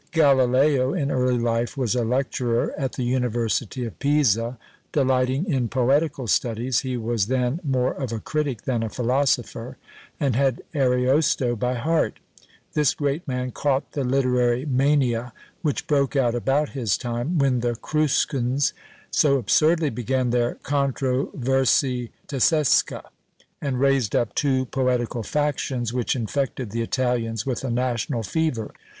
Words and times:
Galileo, 0.11 0.95
in 0.95 1.11
early 1.11 1.37
life, 1.37 1.77
was 1.77 1.93
a 1.93 2.03
lecturer 2.03 2.73
at 2.75 2.93
the 2.93 3.03
university 3.03 3.85
of 3.85 3.99
Pisa: 3.99 4.57
delighting 4.93 5.45
in 5.45 5.67
poetical 5.67 6.25
studies, 6.25 6.79
he 6.79 6.97
was 6.97 7.27
then 7.27 7.59
more 7.63 7.93
of 7.93 8.11
a 8.11 8.17
critic 8.19 8.63
than 8.63 8.81
a 8.81 8.89
philosopher, 8.89 9.77
and 10.19 10.35
had 10.35 10.63
Ariosto 10.73 11.55
by 11.55 11.75
heart. 11.75 12.17
This 12.73 12.95
great 12.95 13.27
man 13.27 13.51
caught 13.51 13.91
the 13.91 14.03
literary 14.03 14.65
mania 14.65 15.33
which 15.61 15.85
broke 15.85 16.15
out 16.15 16.33
about 16.33 16.69
his 16.69 16.97
time, 16.97 17.37
when 17.37 17.59
the 17.59 17.75
Cruscans 17.75 18.73
so 19.11 19.37
absurdly 19.37 19.91
began 19.91 20.31
their 20.31 20.55
"Controversie 20.63 22.09
Tassesche," 22.27 23.03
and 23.61 23.79
raised 23.79 24.15
up 24.15 24.33
two 24.33 24.65
poetical 24.65 25.21
factions, 25.21 25.93
which 25.93 26.15
infected 26.15 26.71
the 26.71 26.81
Italians 26.81 27.45
with 27.45 27.63
a 27.63 27.69
national 27.69 28.23
fever. 28.23 28.73